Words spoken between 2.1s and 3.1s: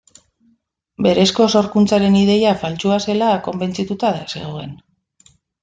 ideia faltsua